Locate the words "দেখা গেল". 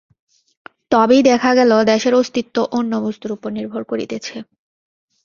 1.23-1.71